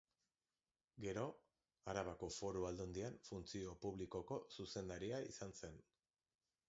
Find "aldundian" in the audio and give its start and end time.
2.69-3.19